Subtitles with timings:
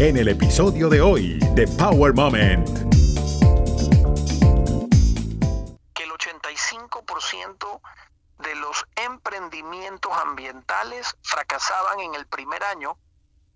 [0.00, 2.66] en el episodio de hoy de Power Moment.
[5.92, 7.80] Que el 85%
[8.38, 12.96] de los emprendimientos ambientales fracasaban en el primer año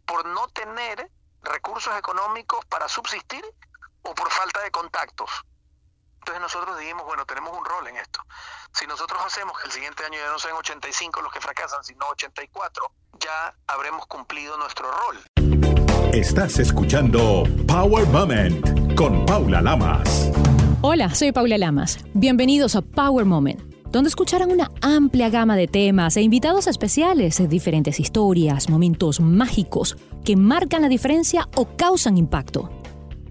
[0.04, 1.10] por no tener
[1.40, 3.42] recursos económicos para subsistir
[4.02, 5.30] o por falta de contactos.
[6.18, 8.20] Entonces nosotros dijimos, bueno, tenemos un rol en esto.
[8.74, 12.06] Si nosotros hacemos que el siguiente año ya no sean 85 los que fracasan, sino
[12.08, 15.24] 84, ya habremos cumplido nuestro rol.
[16.14, 20.30] Estás escuchando Power Moment con Paula Lamas.
[20.80, 21.98] Hola, soy Paula Lamas.
[22.14, 23.60] Bienvenidos a Power Moment,
[23.90, 30.36] donde escucharán una amplia gama de temas e invitados especiales, diferentes historias, momentos mágicos que
[30.36, 32.70] marcan la diferencia o causan impacto.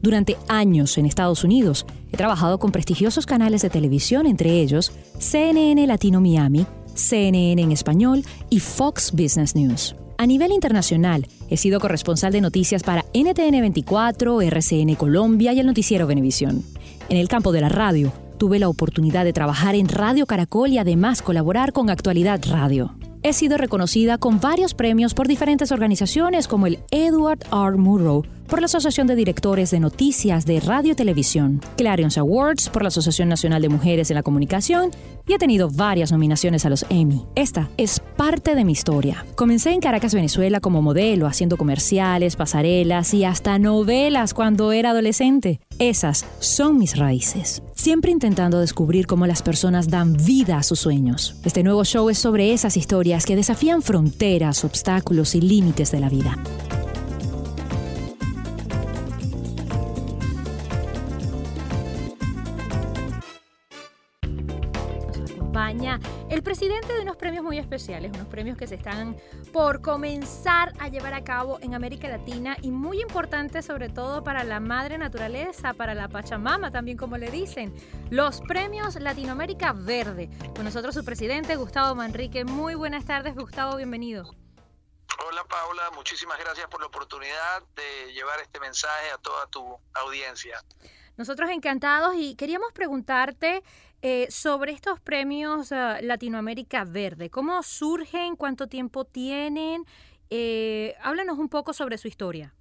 [0.02, 5.88] Durante años en Estados Unidos he trabajado con prestigiosos canales de televisión, entre ellos CNN
[5.88, 9.95] Latino Miami, CNN en español y Fox Business News.
[10.17, 15.66] A nivel internacional, he sido corresponsal de noticias para NTN 24, RCN Colombia y el
[15.66, 16.64] noticiero Venevisión.
[17.09, 20.78] En el campo de la radio, tuve la oportunidad de trabajar en Radio Caracol y
[20.78, 22.95] además colaborar con Actualidad Radio.
[23.23, 27.77] He sido reconocida con varios premios por diferentes organizaciones como el Edward R.
[27.77, 32.83] Murrow por la Asociación de Directores de Noticias de Radio y Televisión, Clarions Awards por
[32.83, 34.91] la Asociación Nacional de Mujeres en la Comunicación
[35.27, 37.23] y he tenido varias nominaciones a los Emmy.
[37.36, 39.25] Esta es parte de mi historia.
[39.36, 45.59] Comencé en Caracas, Venezuela como modelo, haciendo comerciales, pasarelas y hasta novelas cuando era adolescente.
[45.80, 47.64] Esas son mis raíces.
[47.73, 51.36] Siempre intentando descubrir cómo las personas dan vida a sus sueños.
[51.44, 56.09] Este nuevo show es sobre esas historias que desafían fronteras, obstáculos y límites de la
[56.09, 56.38] vida.
[66.34, 69.16] El presidente de unos premios muy especiales, unos premios que se están
[69.52, 74.44] por comenzar a llevar a cabo en América Latina y muy importantes sobre todo para
[74.44, 77.72] la madre naturaleza, para la Pachamama también como le dicen,
[78.09, 80.32] los premios Latinoamérica Verde.
[80.55, 82.45] Con nosotros su presidente Gustavo Manrique.
[82.45, 84.23] Muy buenas tardes Gustavo, bienvenido.
[85.27, 90.64] Hola Paula, muchísimas gracias por la oportunidad de llevar este mensaje a toda tu audiencia.
[91.17, 93.63] Nosotros encantados y queríamos preguntarte
[94.01, 98.35] eh, sobre estos premios ah, Latinoamérica Verde, ¿cómo surgen?
[98.35, 99.85] ¿Cuánto tiempo tienen?
[100.29, 102.53] Eh, háblanos un poco sobre su historia.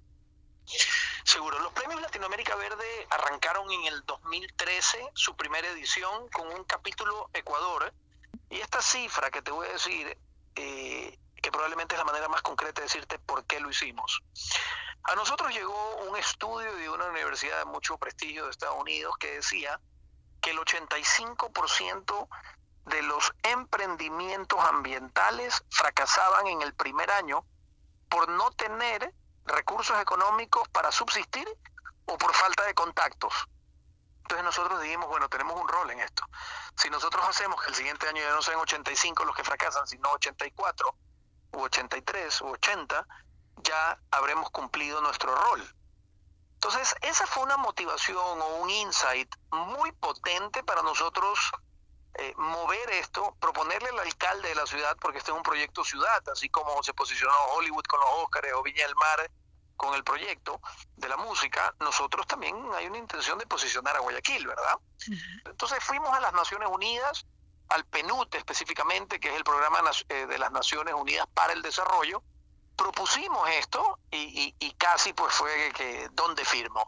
[1.23, 7.29] Seguro, los premios Latinoamérica Verde arrancaron en el 2013, su primera edición, con un capítulo
[7.33, 7.91] Ecuador.
[8.49, 10.17] Y esta cifra que te voy a decir,
[10.55, 14.21] eh, que probablemente es la manera más concreta de decirte por qué lo hicimos.
[15.05, 19.35] A nosotros llegó un estudio de una universidad de mucho prestigio de Estados Unidos que
[19.35, 19.79] decía
[20.41, 22.27] que el 85%
[22.85, 27.45] de los emprendimientos ambientales fracasaban en el primer año
[28.09, 29.13] por no tener
[29.45, 31.47] recursos económicos para subsistir
[32.05, 33.33] o por falta de contactos.
[34.21, 36.23] Entonces nosotros dijimos, bueno, tenemos un rol en esto.
[36.77, 40.09] Si nosotros hacemos que el siguiente año ya no sean 85 los que fracasan, sino
[40.11, 40.95] 84,
[41.53, 43.05] u 83, u 80,
[43.63, 45.75] ya habremos cumplido nuestro rol.
[46.55, 51.51] Entonces, esa fue una motivación o un insight muy potente para nosotros
[52.15, 56.23] eh, mover esto, proponerle al alcalde de la ciudad, porque este es un proyecto ciudad,
[56.31, 59.31] así como se posicionó Hollywood con los Óscares o Viña del Mar
[59.75, 60.61] con el proyecto
[60.95, 64.75] de la música, nosotros también hay una intención de posicionar a Guayaquil, ¿verdad?
[65.45, 67.25] Entonces fuimos a las Naciones Unidas,
[67.69, 72.23] al PNUD específicamente, que es el programa eh, de las Naciones Unidas para el Desarrollo,
[72.75, 76.83] propusimos esto y, casi pues fue que, donde firmo.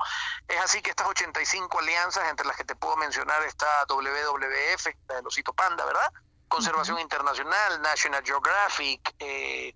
[0.47, 5.22] Es así que estas 85 alianzas, entre las que te puedo mencionar está WWF, la
[5.22, 6.12] de Osito Panda, ¿verdad?
[6.47, 9.74] Conservación Internacional, National Geographic, eh,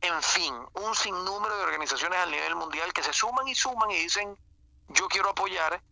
[0.00, 3.96] en fin, un sinnúmero de organizaciones a nivel mundial que se suman y suman y
[3.96, 4.36] dicen,
[4.88, 5.82] yo quiero apoyar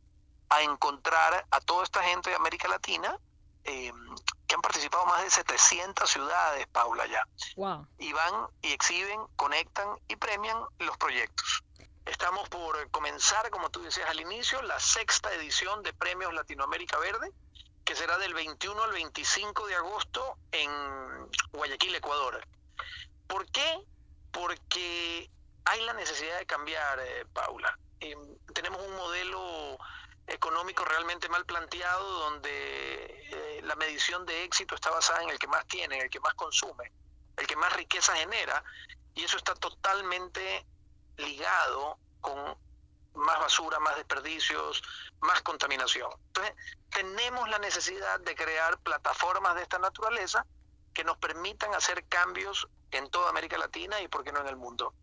[0.50, 3.18] a encontrar a toda esta gente de América Latina
[3.64, 3.92] eh,
[4.46, 7.26] que han participado más de 700 ciudades, Paula, ya.
[7.98, 11.64] Y van y exhiben, conectan y premian los proyectos.
[12.04, 17.32] Estamos por comenzar, como tú decías al inicio, la sexta edición de Premios Latinoamérica Verde,
[17.84, 20.70] que será del 21 al 25 de agosto en
[21.52, 22.46] Guayaquil, Ecuador.
[23.26, 23.80] ¿Por qué?
[24.30, 25.30] Porque
[25.64, 27.78] hay la necesidad de cambiar, eh, Paula.
[28.00, 28.16] Eh,
[28.52, 29.78] tenemos un modelo
[30.26, 35.46] económico realmente mal planteado donde eh, la medición de éxito está basada en el que
[35.46, 36.92] más tiene, el que más consume,
[37.36, 38.62] el que más riqueza genera,
[39.14, 40.66] y eso está totalmente
[41.16, 42.56] ligado con
[43.14, 44.82] más basura, más desperdicios,
[45.20, 46.10] más contaminación.
[46.28, 46.54] Entonces,
[46.90, 50.44] tenemos la necesidad de crear plataformas de esta naturaleza
[50.92, 54.56] que nos permitan hacer cambios en toda América Latina y, por qué no, en el
[54.56, 54.94] mundo.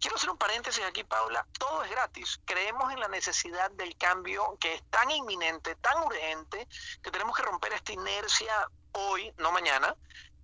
[0.00, 1.46] Quiero hacer un paréntesis aquí, Paula.
[1.58, 2.40] Todo es gratis.
[2.44, 6.66] Creemos en la necesidad del cambio que es tan inminente, tan urgente,
[7.02, 9.94] que tenemos que romper esta inercia hoy, no mañana,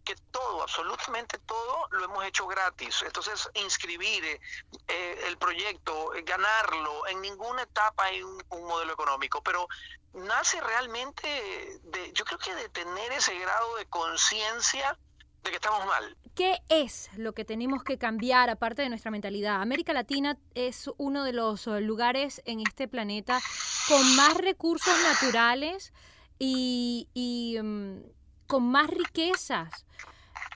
[0.05, 3.03] que todo, absolutamente todo, lo hemos hecho gratis.
[3.03, 9.69] Entonces, inscribir eh, el proyecto, ganarlo, en ninguna etapa hay un, modelo económico, pero
[10.13, 14.99] nace realmente de, yo creo que de tener ese grado de conciencia
[15.47, 16.17] de que estamos mal.
[16.35, 19.63] ¿Qué es lo que tenemos que cambiar aparte de nuestra mentalidad?
[19.63, 23.41] América Latina es uno de los eh, lugares en este planeta
[23.89, 25.93] con más recursos naturales
[26.39, 28.01] y, mm,
[28.47, 29.87] con más riquezas.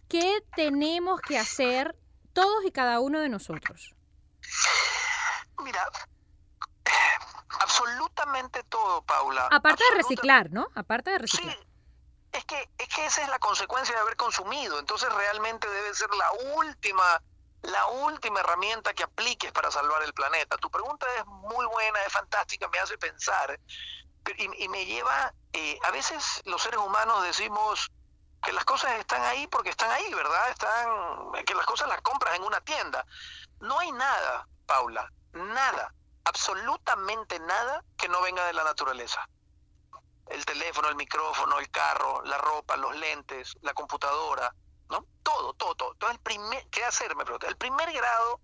[0.09, 1.97] ¿Qué tenemos que hacer
[2.33, 3.95] todos y cada uno de nosotros?
[5.63, 5.87] Mira,
[7.61, 9.49] absolutamente todo, Paula.
[9.51, 10.69] Aparte de reciclar, ¿no?
[10.75, 11.55] Aparte de reciclar.
[11.55, 11.70] Sí,
[12.33, 14.79] es que, es que esa es la consecuencia de haber consumido.
[14.79, 17.23] Entonces realmente debe ser la última,
[17.63, 20.57] la última herramienta que apliques para salvar el planeta.
[20.59, 23.59] Tu pregunta es muy buena, es fantástica, me hace pensar
[24.37, 27.91] y, me lleva, eh, a veces los seres humanos decimos
[28.43, 30.51] que las cosas están ahí porque están ahí, ¿verdad?
[30.51, 33.05] Están, que las cosas las compras en una tienda.
[33.61, 35.93] No hay nada, Paula, nada,
[36.25, 39.29] absolutamente nada que no venga de la naturaleza.
[40.31, 44.55] El teléfono, el micrófono, el carro, la ropa, los lentes, la computadora,
[44.89, 45.05] ¿no?
[45.23, 45.93] Todo, todo, todo.
[45.93, 47.15] Entonces, el primer, ¿qué hacer?
[47.17, 47.47] Me pregunto.
[47.47, 48.41] El primer grado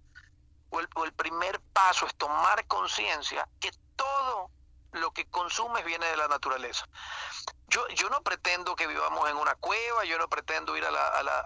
[0.70, 4.50] o el, o el primer paso es tomar conciencia que todo
[4.92, 6.86] lo que consumes viene de la naturaleza.
[7.68, 11.08] Yo, yo no pretendo que vivamos en una cueva, yo no pretendo ir a, la,
[11.08, 11.40] a, la,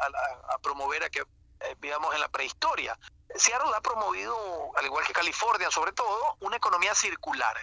[0.49, 2.99] a, promover a que eh, vivamos en la prehistoria.
[3.35, 4.37] Seattle ha promovido,
[4.77, 7.57] al igual que California sobre todo, una economía circular.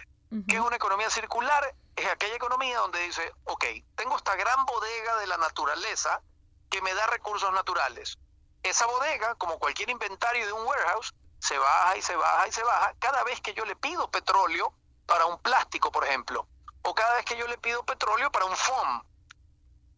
[0.46, 1.74] ¿Qué es una economía circular?
[1.98, 3.64] Es aquella economía donde dice, ok,
[3.96, 6.22] tengo esta gran bodega de la naturaleza
[6.70, 8.18] que me da recursos naturales.
[8.62, 12.62] Esa bodega, como cualquier inventario de un warehouse, se baja y se baja y se
[12.62, 12.94] baja.
[12.98, 14.72] Cada vez que yo le pido petróleo,
[15.08, 16.46] para un plástico, por ejemplo,
[16.82, 19.02] o cada vez que yo le pido petróleo para un foam.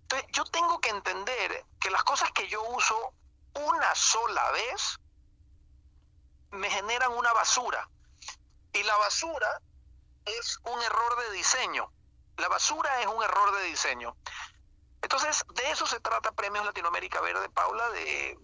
[0.02, 3.12] Entonces, yo tengo que entender que las cosas que yo uso
[3.54, 5.00] una sola vez
[6.52, 7.88] me generan una basura.
[8.72, 9.60] Y la basura
[10.24, 11.92] es un error de diseño.
[12.36, 14.16] La basura es un error de diseño.
[15.02, 18.36] Entonces, de eso se trata Premios Latinoamérica Verde, Paula, de,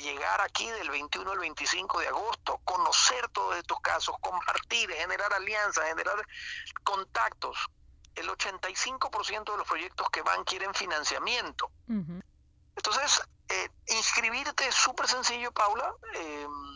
[0.00, 5.84] llegar aquí del 21 al 25 de agosto, conocer todos estos casos, compartir, generar alianzas,
[5.86, 6.24] generar
[6.84, 7.58] contactos.
[8.14, 11.70] El 85% de los proyectos que van quieren financiamiento.
[12.76, 15.94] Entonces, eh, inscribirte es súper sencillo, Paula.
[16.14, 16.67] Em,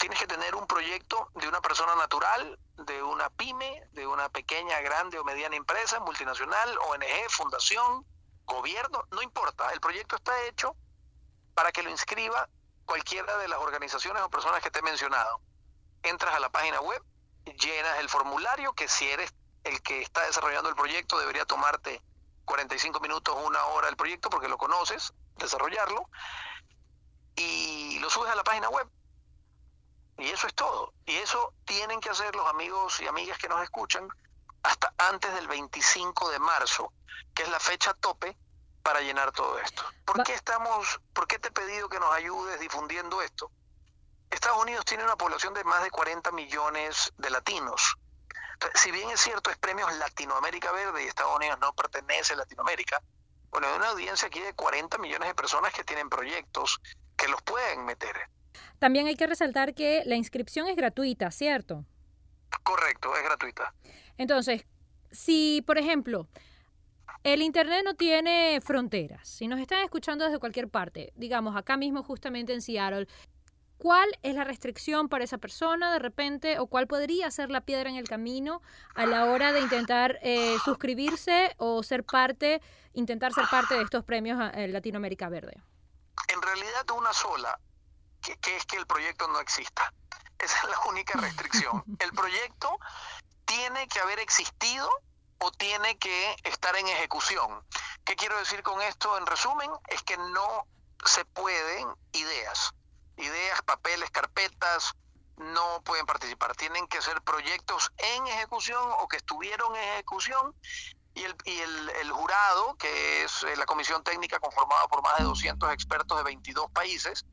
[0.00, 4.80] tienes que tener un proyecto de una persona natural, de una pyme, de una pequeña,
[4.80, 8.06] grande o mediana empresa, multinacional, ONG, fundación
[8.46, 10.74] gobierno, no importa, el proyecto está hecho
[11.54, 12.48] para que lo inscriba
[12.86, 15.42] cualquiera de las organizaciones o personas que te he mencionado.
[16.02, 17.02] Entras a la página web,
[17.44, 22.02] llenas el formulario, que si eres el que está desarrollando el proyecto debería tomarte
[22.46, 26.08] 45 minutos, una hora el proyecto porque lo conoces, desarrollarlo,
[27.36, 28.88] y lo subes a la página web.
[30.20, 30.92] Y eso es todo.
[31.06, 34.08] Y eso tienen que hacer los amigos y amigas que nos escuchan
[34.62, 36.92] hasta antes del 25 de marzo,
[37.34, 38.36] que es la fecha tope
[38.82, 39.82] para llenar todo esto.
[40.04, 43.50] ¿Por qué estamos, por qué te he pedido que nos ayudes difundiendo esto?
[44.30, 47.96] Estados Unidos tiene una población de más de 40 millones de latinos.
[48.74, 53.02] Si bien es cierto, es premios Latinoamérica Verde y Estados Unidos no pertenece a Latinoamérica,
[53.50, 56.80] bueno, hay una audiencia aquí de 40 millones de personas que tienen proyectos
[57.16, 58.28] que los pueden meter.
[58.78, 61.84] También hay que resaltar que la inscripción es gratuita, ¿cierto?
[62.62, 63.74] Correcto, es gratuita.
[64.16, 64.64] Entonces,
[65.10, 66.28] si, por ejemplo,
[67.24, 72.02] el Internet no tiene fronteras, si nos están escuchando desde cualquier parte, digamos acá mismo
[72.02, 73.08] justamente en Seattle,
[73.76, 77.90] ¿cuál es la restricción para esa persona de repente o cuál podría ser la piedra
[77.90, 78.62] en el camino
[78.94, 84.04] a la hora de intentar eh, suscribirse o ser parte, intentar ser parte de estos
[84.04, 85.60] premios en eh, Latinoamérica Verde?
[86.28, 87.58] En realidad una sola,
[88.20, 89.92] que es que el proyecto no exista.
[90.38, 91.84] Esa es la única restricción.
[91.98, 92.78] El proyecto
[93.44, 94.88] tiene que haber existido
[95.38, 97.64] o tiene que estar en ejecución.
[98.04, 99.70] ¿Qué quiero decir con esto en resumen?
[99.88, 100.66] Es que no
[101.04, 102.72] se pueden ideas,
[103.16, 104.94] ideas, papeles, carpetas,
[105.36, 106.54] no pueden participar.
[106.56, 110.54] Tienen que ser proyectos en ejecución o que estuvieron en ejecución
[111.14, 115.18] y el, y el, el, jurado, que es eh, la comisión técnica conformada por más
[115.18, 117.24] de 200 expertos de 22 países,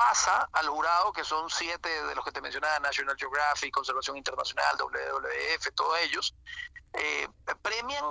[0.00, 4.76] pasa al jurado, que son siete de los que te mencionaba, National Geographic, Conservación Internacional,
[4.78, 6.34] WWF, todos ellos,
[6.94, 7.28] eh,
[7.60, 8.04] premian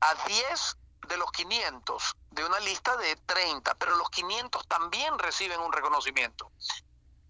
[0.00, 0.76] a 10
[1.08, 6.50] de los 500 de una lista de 30, pero los 500 también reciben un reconocimiento.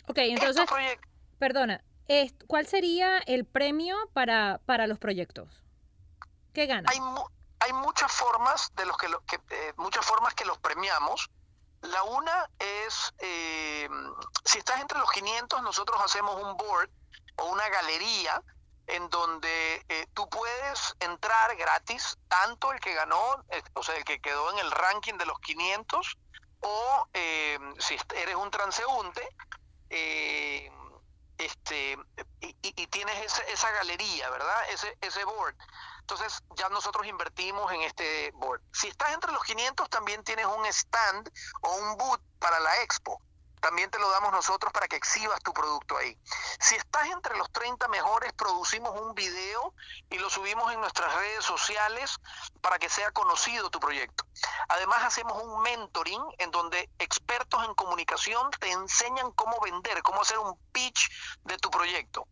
[0.08, 0.68] Ok, entonces,
[1.38, 1.84] perdona,
[2.48, 5.48] ¿cuál sería el premio para, para los proyectos?
[6.52, 6.90] ¿Qué gana?
[6.90, 6.98] Hay,
[7.60, 11.30] hay muchas formas de los que, eh, muchas formas que los premiamos.
[11.82, 13.88] La una es, eh,
[14.44, 16.90] si estás entre los 500, nosotros hacemos un board
[17.36, 18.42] o una galería
[18.86, 23.44] en donde eh, tú puedes entrar gratis, tanto el que ganó,
[23.74, 26.18] o sea, el que quedó en el ranking de los 500,
[26.62, 27.08] o
[27.78, 29.26] si eres un transeúnte,
[31.38, 31.98] este,
[32.40, 34.70] y, tienes esa, galería, ¿verdad?
[34.70, 35.56] Ese, ese board.
[36.10, 38.60] Entonces ya nosotros invertimos en este board.
[38.72, 43.22] Si estás entre los 500 también tienes un stand o un boot para la expo.
[43.60, 46.18] También te lo damos nosotros para que exhibas tu producto ahí.
[46.58, 49.72] Si estás entre los 30 mejores, producimos un video
[50.08, 52.16] y lo subimos en nuestras redes sociales
[52.60, 54.24] para que sea conocido tu proyecto.
[54.68, 60.38] Además hacemos un mentoring en donde expertos en comunicación te enseñan cómo vender, cómo hacer
[60.38, 61.08] un pitch
[61.44, 62.26] de tu proyecto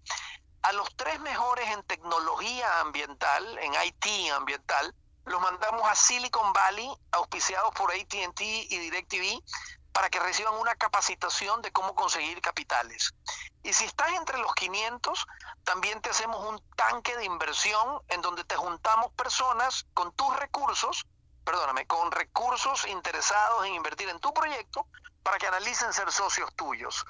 [0.62, 6.90] a los tres mejores en tecnología ambiental, en IT ambiental, los mandamos a Silicon Valley,
[7.12, 9.42] auspiciados por ATT y DirecTV,
[9.92, 13.14] para que reciban una capacitación de cómo conseguir capitales.
[13.62, 15.26] Y si estás entre los 500,
[15.64, 21.06] también te hacemos un tanque de inversión en donde te juntamos personas con tus recursos,
[21.44, 24.86] perdóname, con recursos interesados en invertir en tu proyecto
[25.22, 27.04] para que analicen ser socios tuyos.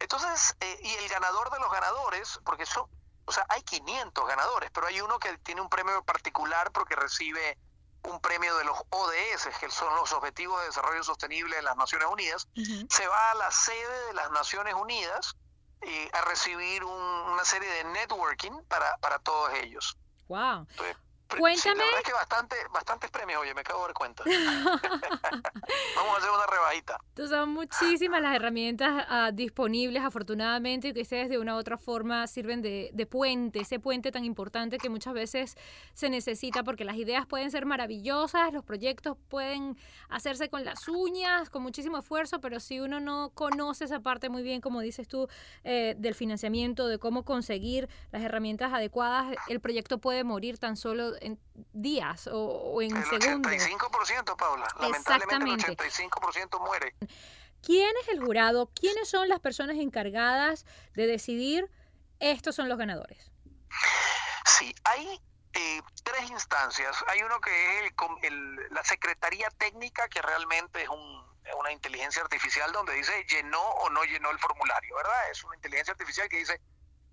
[0.00, 2.88] Entonces, eh, y el ganador de los ganadores, porque eso,
[3.26, 7.58] o sea, hay 500 ganadores, pero hay uno que tiene un premio particular porque recibe
[8.04, 12.08] un premio de los ODS, que son los Objetivos de Desarrollo Sostenible de las Naciones
[12.10, 12.48] Unidas,
[12.88, 15.36] se va a la sede de las Naciones Unidas
[15.82, 19.98] eh, a recibir una serie de networking para, para todos ellos.
[20.28, 20.66] Wow.
[21.38, 21.76] Cuéntame.
[21.76, 24.24] la verdad es que bastante, bastantes premios, oye, me acabo de dar cuenta.
[25.96, 31.28] Vamos a hacer una Entonces, son muchísimas las herramientas ah, disponibles, afortunadamente, y que ustedes
[31.28, 35.14] de una u otra forma sirven de, de, puente, ese puente tan importante que muchas
[35.14, 35.56] veces
[35.94, 39.76] se necesita, porque las ideas pueden ser maravillosas, los proyectos pueden
[40.08, 44.42] hacerse con las uñas, con muchísimo esfuerzo, pero si uno no conoce esa parte muy
[44.42, 45.28] bien, como dices tú,
[45.64, 51.12] eh, del financiamiento, de cómo conseguir las herramientas adecuadas, el proyecto puede morir tan solo
[51.20, 51.38] en
[51.72, 53.52] días o, en segundos.
[53.52, 54.66] El 85%, Paula.
[54.80, 56.94] Lamentablemente el 85% muere.
[57.62, 58.70] ¿Quién es el jurado?
[58.74, 60.64] ¿Quiénes son las personas encargadas
[60.94, 61.70] de decidir
[62.18, 63.30] estos son los ganadores?
[64.46, 65.20] Sí, hay
[65.52, 67.04] eh, tres instancias.
[67.08, 67.92] Hay uno que es
[68.70, 70.88] la Secretaría Técnica, que realmente es
[71.58, 75.30] una inteligencia artificial donde dice llenó o no llenó el formulario, ¿verdad?
[75.30, 76.60] Es una inteligencia artificial que dice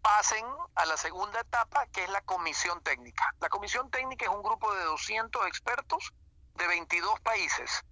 [0.01, 3.33] pasen a la segunda etapa, que es la comisión técnica.
[3.39, 6.13] La comisión técnica es un grupo de 200 expertos
[6.55, 7.83] de 22 países.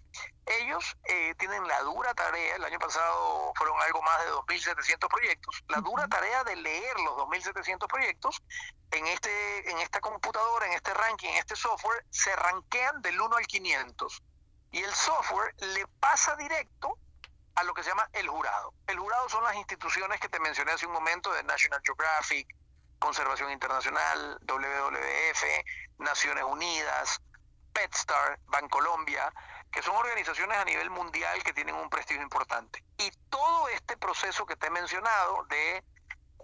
[0.45, 5.63] Ellos eh, tienen la dura tarea, el año pasado fueron algo más de 2.700 proyectos,
[5.69, 8.43] la dura tarea de leer los 2.700 proyectos
[8.91, 13.35] en, este, en esta computadora, en este ranking, en este software, se ranquean del 1
[13.35, 14.23] al 500.
[14.71, 16.97] Y el software le pasa directo
[17.55, 18.73] a lo que se llama el jurado.
[18.87, 22.47] El jurado son las instituciones que te mencioné hace un momento de National Geographic,
[22.99, 25.43] Conservación Internacional, WWF,
[25.99, 27.21] Naciones Unidas,
[27.73, 29.31] PetStar, Bancolombia,
[29.75, 32.81] que son organizaciones a nivel mundial que tienen un prestigio importante.
[32.97, 35.83] Y todo este proceso que te he mencionado de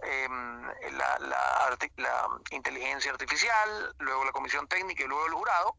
[0.02, 5.74] em, la, inteligencia artificial, luego la comisión técnica y luego el jurado,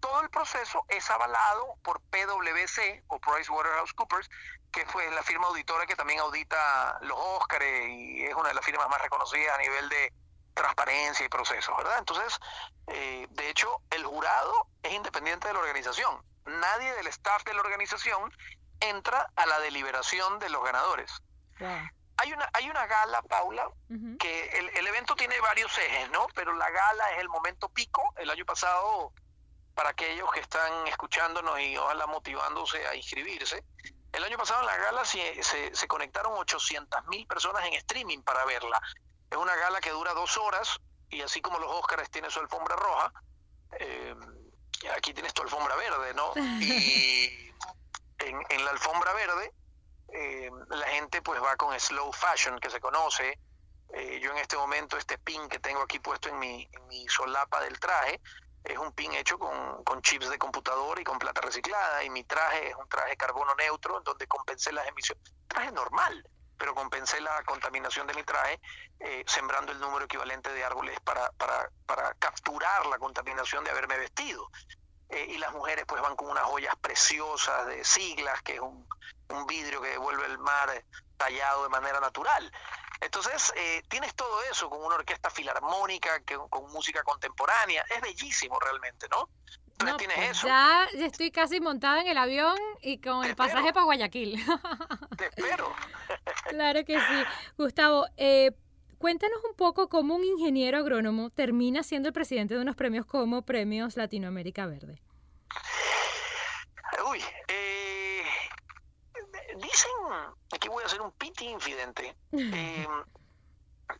[0.00, 4.30] todo el proceso es avalado por PwC o PricewaterhouseCoopers,
[4.72, 8.64] que fue la firma auditora que también audita los Óscares y es una de las
[8.64, 10.10] firmas más reconocidas a nivel de
[10.54, 11.98] transparencia y procesos, ¿verdad?
[11.98, 12.38] Entonces,
[12.86, 16.24] eh, de hecho, el jurado es independiente de la organización.
[16.46, 18.32] Nadie del staff de la organización
[18.80, 21.10] entra a la deliberación de los ganadores.
[22.16, 23.68] Hay una, hay una gala, Paula,
[24.18, 26.26] que el, el, evento tiene varios ejes, ¿no?
[26.34, 28.12] Pero la gala es el momento pico.
[28.16, 29.12] El año pasado,
[29.74, 33.64] para aquellos que están escuchándonos y ojalá motivándose a inscribirse,
[34.14, 38.44] el año pasado en la gala se, se, conectaron 800 mil personas en streaming para
[38.44, 38.80] verla.
[39.28, 42.76] Es una gala que dura dos horas y así como los Óscares tiene su alfombra
[42.76, 43.12] roja,
[43.72, 44.14] eh,
[44.88, 46.32] aquí tienes tu alfombra verde, ¿no?
[46.60, 47.52] Y
[48.18, 49.52] en, la alfombra verde
[50.08, 53.38] eh, la gente pues va con slow fashion que se conoce.
[53.92, 57.06] Eh, yo en este momento este pin que tengo aquí puesto en mi, en mi
[57.08, 58.20] solapa del traje
[58.64, 62.70] es un pin hecho con, chips de computador y con plata reciclada y mi traje
[62.70, 66.26] es un traje carbono neutro en donde compensé las emisiones, traje normal,
[66.58, 68.60] pero compensé la contaminación de mi traje
[69.00, 73.98] eh, sembrando el número equivalente de árboles para, para, para capturar la contaminación de haberme
[73.98, 74.48] vestido.
[75.10, 78.86] eh, y las mujeres pues van con unas joyas preciosas de siglas, que es un,
[79.28, 80.84] un vidrio que devuelve el mar
[81.16, 82.50] tallado de manera natural.
[83.00, 87.84] Entonces, eh, tienes todo eso con una orquesta filarmónica, que, con música contemporánea.
[87.90, 89.28] Es bellísimo realmente, ¿no?
[89.78, 90.46] Tienes pues eso.
[90.46, 93.74] Ya estoy casi montada en el avión y con Te el pasaje espero.
[93.74, 94.42] para Guayaquil.
[95.18, 95.72] Te espero.
[96.48, 97.24] claro que sí.
[97.58, 98.52] Gustavo, eh,
[98.98, 103.42] cuéntanos un poco cómo un ingeniero agrónomo termina siendo el presidente de unos premios como
[103.42, 105.02] Premios Latinoamérica Verde.
[107.10, 108.22] Uy, eh,
[109.56, 109.90] dicen,
[110.52, 112.16] aquí voy a hacer un piti infidente.
[112.32, 112.86] Eh,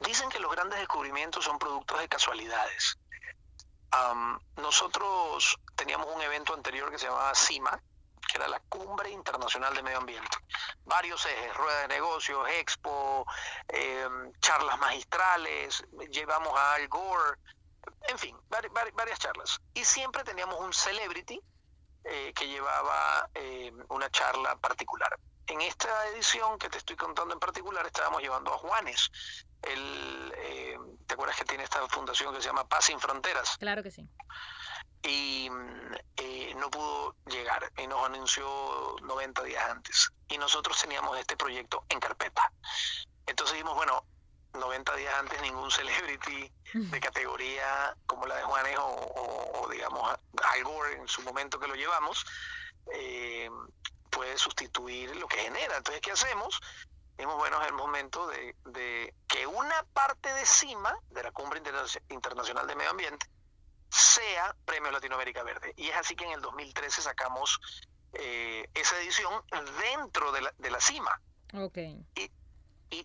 [0.06, 2.98] dicen que los grandes descubrimientos son productos de casualidades.
[3.96, 7.80] Am, nosotros teníamos un evento anterior que se llamaba CIMA,
[8.28, 10.36] que era la Cumbre Internacional de Medio Ambiente.
[10.84, 13.26] Varios ejes, rueda de negocios, expo,
[13.68, 14.08] eh,
[14.40, 17.38] charlas magistrales, llevamos a Al Gore,
[18.08, 19.60] en fin, vari- vari- varias charlas.
[19.74, 21.40] Y siempre teníamos un celebrity
[22.04, 25.16] eh, que llevaba eh, una charla particular.
[25.54, 29.08] En esta edición que te estoy contando en particular estábamos llevando a Juanes.
[29.62, 33.56] Eh, ¿Te acuerdas que tiene esta fundación que se llama Paz sin Fronteras?
[33.58, 34.08] Claro que sí.
[35.02, 35.48] y
[36.16, 40.08] eh, no pudo llegar y nos anunció 90 días antes.
[40.26, 42.52] Y nosotros teníamos este proyecto en carpeta.
[43.26, 44.04] Entonces dijimos, bueno,
[44.54, 50.16] 90 días antes ningún celebrity de categoría como la de Juanes o, o- o, digamos
[50.52, 52.24] Al Gore en su momento que lo llevamos
[52.92, 53.48] eh,
[54.14, 55.76] puede sustituir lo que genera.
[55.76, 56.60] Entonces, ¿qué hacemos?
[57.16, 61.58] Dijimos, bueno, es el momento de, de que una parte de CIMA, de la Cumbre
[61.60, 63.26] Interna- Internacional de Medio Ambiente,
[63.90, 65.72] sea Premio Latinoamérica Verde.
[65.76, 67.60] Y es así que en el 2013 sacamos
[68.14, 69.32] eh, esa edición
[69.80, 71.20] dentro de la, de la cima.
[71.54, 71.78] Ok.
[72.16, 72.30] Y,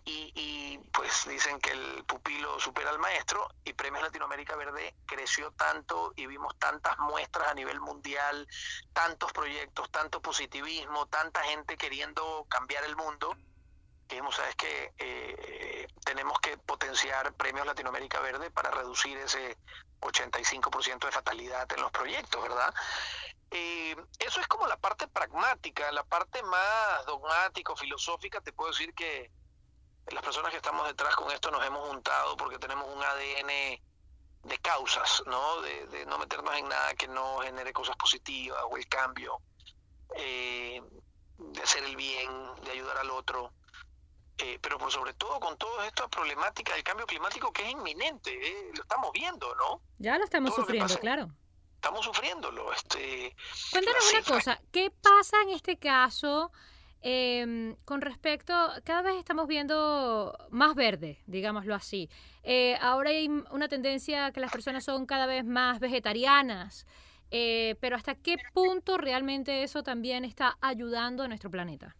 [0.04, 5.50] y, y, pues dicen que el pupilo supera al maestro y Premios Latinoamérica Verde creció
[5.52, 8.46] tanto y vimos tantas muestras a nivel mundial,
[8.92, 13.34] tantos proyectos, tanto positivismo, tanta gente queriendo cambiar el mundo,
[14.06, 14.92] que dijimos, ¿sabes qué?
[14.98, 19.56] Eh, tenemos que potenciar Premios Latinoamérica Verde para reducir ese
[20.00, 22.74] 85% de fatalidad en los proyectos, ¿verdad?
[23.50, 28.94] Eh, eso es como la parte pragmática, la parte más dogmática filosófica, te puedo decir
[28.94, 29.30] que
[30.12, 33.80] las personas que estamos detrás con esto nos hemos juntado porque tenemos un ADN
[34.42, 35.60] de causas, ¿no?
[35.60, 39.40] De, de no meternos en nada que no genere cosas positivas o el cambio,
[40.16, 40.82] eh,
[41.38, 42.30] de hacer el bien,
[42.64, 43.52] de ayudar al otro.
[44.38, 48.30] Eh, pero por sobre todo con toda esta problemática del cambio climático que es inminente,
[48.32, 49.82] eh, lo estamos viendo, ¿no?
[49.98, 51.28] Ya lo estamos Todo sufriendo, claro.
[51.74, 52.72] Estamos sufriéndolo.
[52.72, 53.36] Este,
[53.70, 56.50] Cuéntanos una cosa, ¿qué pasa en este caso
[57.02, 62.08] em, con respecto, cada vez estamos viendo más verde, digámoslo así.
[62.42, 66.86] Eh, ahora hay una tendencia que las personas son cada vez más vegetarianas,
[67.30, 71.94] eh, pero ¿hasta qué punto realmente eso también está ayudando a nuestro planeta?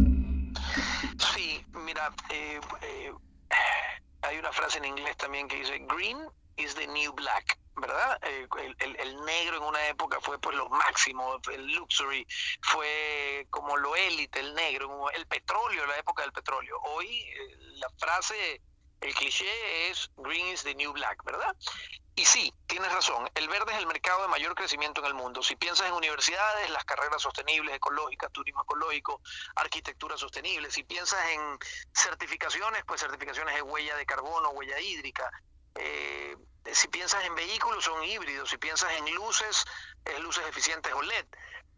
[1.34, 2.60] Sí, mira, eh,
[4.22, 6.18] hay una frase en inglés también que dice green
[6.56, 8.18] is the new black, ¿verdad?
[8.22, 12.26] Eh, el, negro en una época fue pues lo máximo, el luxury,
[12.62, 16.78] fue como lo élite, el negro, el petróleo, la época del petróleo.
[16.82, 18.60] Hoy eh, la frase,
[19.00, 21.56] el cliché es green is the new black, ¿verdad?
[22.14, 25.42] Y sí, tienes razón, el verde es el mercado de mayor crecimiento en el mundo.
[25.42, 29.22] Si piensas en universidades, las carreras sostenibles, ecológicas, turismo ecológico,
[29.56, 31.58] arquitectura sostenible, si piensas en
[31.94, 35.30] certificaciones, pues certificaciones de huella de carbono, huella hídrica.
[35.76, 36.36] Eh,
[36.74, 38.50] si piensas en vehículos, son híbridos.
[38.50, 39.64] Si piensas en luces,
[40.04, 41.26] es luces eficientes OLED.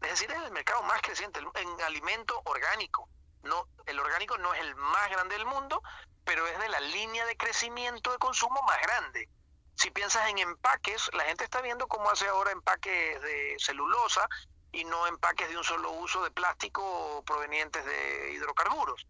[0.01, 3.07] Es decir, es el mercado más creciente en alimento orgánico.
[3.43, 5.81] No, el orgánico no es el más grande del mundo,
[6.23, 9.29] pero es de la línea de crecimiento de consumo más grande.
[9.75, 14.27] Si piensas en empaques, la gente está viendo cómo hace ahora empaques de celulosa
[14.71, 19.07] y no empaques de un solo uso de plástico provenientes de hidrocarburos.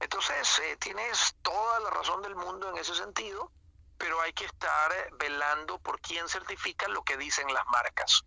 [0.00, 3.50] Entonces, eh, tienes toda la razón del mundo en ese sentido,
[3.98, 8.24] pero hay que estar eh, velando por quién certifica lo que dicen las marcas.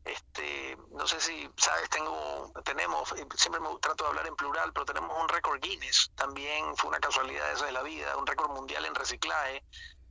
[0.05, 4.85] este, no sé si sabes, tengo, tenemos, siempre me trato de hablar en plural, pero
[4.85, 6.11] tenemos un récord Guinness.
[6.15, 9.65] También fue una casualidad esa de la vida, un récord mundial en reciclaje.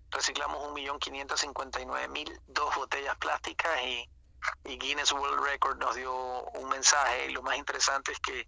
[0.10, 4.10] Reciclamos un millón quinientos cincuenta y nueve mil dos botellas plásticas y,
[4.66, 7.28] y Guinness World Record nos dio un mensaje.
[7.28, 8.48] Y lo más interesante es que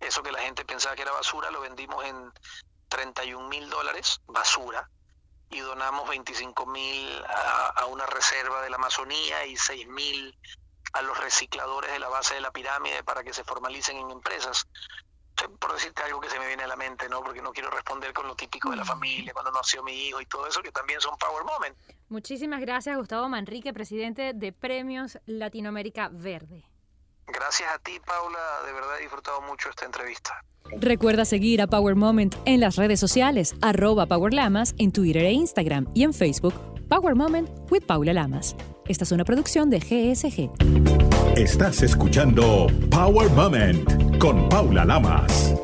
[0.00, 2.32] eso que la gente pensaba que era basura lo vendimos en
[2.88, 4.88] 31 mil dólares, basura,
[5.50, 10.36] y donamos 25 mil a, a, una reserva de la Amazonía y 6 mil
[10.92, 14.66] a los recicladores de la base de la pirámide para que se formalicen en empresas.
[15.60, 17.22] Por decirte algo que se me viene a la mente, ¿no?
[17.22, 20.26] Porque no quiero responder con lo típico de la familia, cuando nació mi hijo y
[20.26, 21.76] todo eso, que también son Power Moment.
[22.08, 26.64] Muchísimas gracias, Gustavo Manrique, presidente de Premios Latinoamérica Verde.
[27.28, 28.62] Gracias a ti, Paula.
[28.64, 30.42] De verdad he disfrutado mucho esta entrevista.
[30.80, 35.32] Recuerda seguir a Power Moment en las redes sociales, arroba Power Lamas, en Twitter e
[35.32, 36.54] Instagram y en Facebook,
[36.88, 38.56] Power Moment with Paula Lamas.
[38.86, 40.50] Esta es una producción de GSG.
[41.36, 45.54] Estás escuchando Power Moment con Paula Lamas.